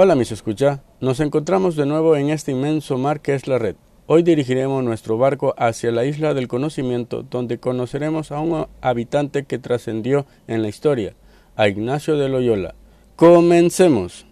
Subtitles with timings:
[0.00, 3.74] Hola mis escucha, nos encontramos de nuevo en este inmenso mar que es la red.
[4.06, 9.58] Hoy dirigiremos nuestro barco hacia la isla del conocimiento donde conoceremos a un habitante que
[9.58, 11.14] trascendió en la historia,
[11.56, 12.76] a Ignacio de Loyola.
[13.16, 14.24] Comencemos.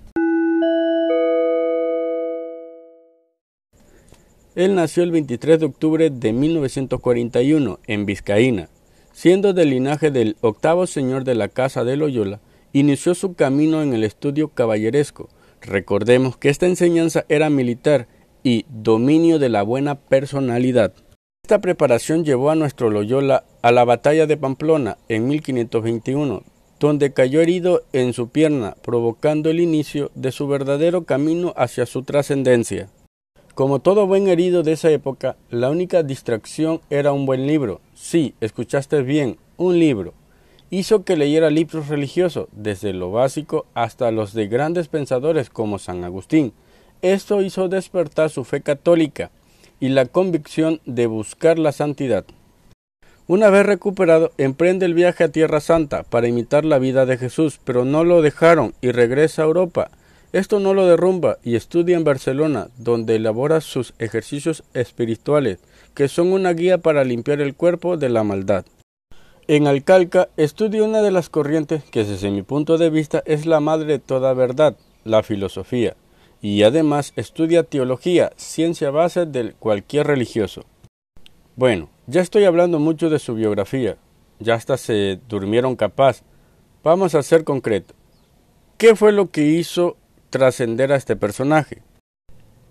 [4.54, 8.68] Él nació el 23 de octubre de 1941 en Vizcaína.
[9.12, 12.38] Siendo del linaje del octavo señor de la Casa de Loyola,
[12.72, 15.28] inició su camino en el estudio caballeresco,
[15.66, 18.06] Recordemos que esta enseñanza era militar
[18.44, 20.92] y dominio de la buena personalidad.
[21.42, 26.44] Esta preparación llevó a nuestro Loyola a la batalla de Pamplona en 1521,
[26.78, 32.04] donde cayó herido en su pierna, provocando el inicio de su verdadero camino hacia su
[32.04, 32.88] trascendencia.
[33.56, 37.80] Como todo buen herido de esa época, la única distracción era un buen libro.
[37.94, 40.14] Sí, escuchaste bien, un libro
[40.70, 46.04] hizo que leyera libros religiosos, desde lo básico hasta los de grandes pensadores como San
[46.04, 46.52] Agustín.
[47.02, 49.30] Esto hizo despertar su fe católica
[49.80, 52.24] y la convicción de buscar la santidad.
[53.28, 57.58] Una vez recuperado, emprende el viaje a Tierra Santa para imitar la vida de Jesús,
[57.64, 59.90] pero no lo dejaron y regresa a Europa.
[60.32, 65.58] Esto no lo derrumba y estudia en Barcelona, donde elabora sus ejercicios espirituales,
[65.94, 68.64] que son una guía para limpiar el cuerpo de la maldad.
[69.48, 73.60] En Alcalca estudia una de las corrientes que desde mi punto de vista es la
[73.60, 75.94] madre de toda verdad, la filosofía,
[76.42, 80.64] y además estudia teología, ciencia base de cualquier religioso.
[81.54, 83.98] Bueno, ya estoy hablando mucho de su biografía,
[84.40, 86.22] ya hasta se durmieron capaz.
[86.82, 87.94] Vamos a ser concreto.
[88.78, 89.96] ¿Qué fue lo que hizo
[90.30, 91.82] trascender a este personaje?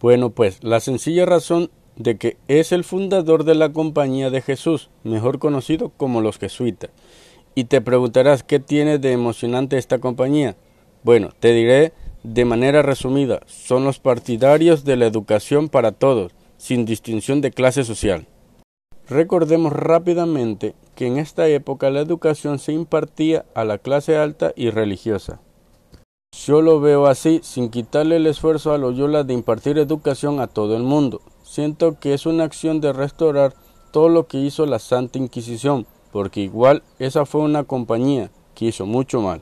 [0.02, 4.90] Bueno, pues la sencilla razón de que es el fundador de la Compañía de Jesús,
[5.04, 6.92] mejor conocido como los jesuitas.
[7.56, 10.56] Y te preguntarás qué tiene de emocionante esta compañía.
[11.04, 16.86] Bueno, te diré de manera resumida, son los partidarios de la educación para todos, sin
[16.86, 18.28] distinción de clase social.
[19.08, 24.72] Recordemos rápidamente que en esta época la educación se impartía a la clase alta y
[24.72, 25.40] religiosa.
[26.46, 30.76] Yo lo veo así, sin quitarle el esfuerzo a Loyola de impartir educación a todo
[30.76, 31.22] el mundo,
[31.56, 33.54] Siento que es una acción de restaurar
[33.94, 38.86] todo lo que hizo la Santa Inquisición, porque igual esa fue una compañía que hizo
[38.86, 39.42] mucho mal.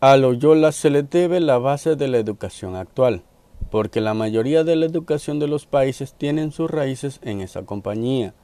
[0.00, 3.22] A Loyola se le debe la base de la educación actual,
[3.70, 8.34] porque la mayoría de la educación de los países tienen sus raíces en esa compañía,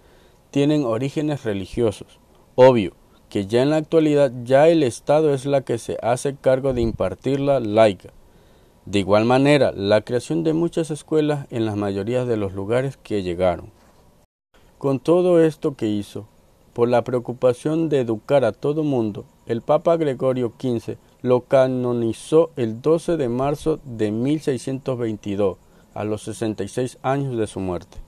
[0.50, 2.20] tienen orígenes religiosos.
[2.54, 2.94] Obvio
[3.28, 6.80] que ya en la actualidad ya el Estado es la que se hace cargo de
[6.80, 8.14] impartirla laica,
[8.90, 13.22] de igual manera, la creación de muchas escuelas en la mayoría de los lugares que
[13.22, 13.70] llegaron.
[14.78, 16.26] Con todo esto que hizo,
[16.72, 22.82] por la preocupación de educar a todo mundo, el Papa Gregorio XV lo canonizó el
[22.82, 25.56] 12 de marzo de 1622,
[25.94, 27.98] a los 66 años de su muerte.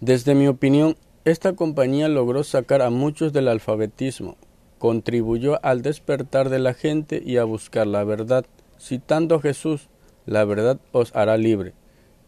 [0.00, 0.96] Desde mi opinión,
[1.26, 4.36] esta compañía logró sacar a muchos del alfabetismo,
[4.78, 8.46] contribuyó al despertar de la gente y a buscar la verdad,
[8.78, 9.90] citando a Jesús
[10.26, 11.72] la verdad os hará libre.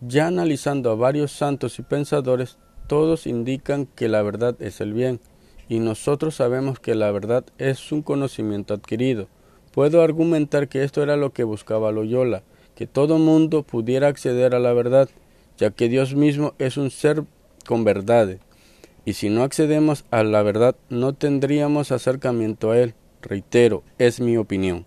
[0.00, 5.20] Ya analizando a varios santos y pensadores, todos indican que la verdad es el bien,
[5.68, 9.28] y nosotros sabemos que la verdad es un conocimiento adquirido.
[9.72, 12.42] Puedo argumentar que esto era lo que buscaba Loyola,
[12.74, 15.08] que todo mundo pudiera acceder a la verdad,
[15.58, 17.24] ya que Dios mismo es un ser
[17.66, 18.40] con verdades,
[19.04, 22.94] y si no accedemos a la verdad no tendríamos acercamiento a Él.
[23.22, 24.84] Reitero, es mi opinión.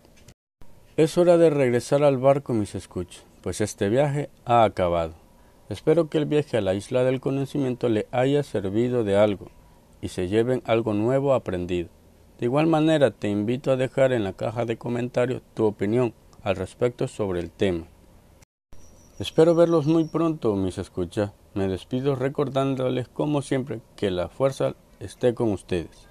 [0.97, 5.13] Es hora de regresar al barco, mis escuchos, pues este viaje ha acabado.
[5.69, 9.47] Espero que el viaje a la isla del conocimiento le haya servido de algo
[10.01, 11.87] y se lleven algo nuevo aprendido.
[12.39, 16.13] De igual manera, te invito a dejar en la caja de comentarios tu opinión
[16.43, 17.87] al respecto sobre el tema.
[19.17, 21.31] Espero verlos muy pronto, mis escuchas.
[21.53, 26.09] Me despido recordándoles, como siempre, que la fuerza esté con ustedes.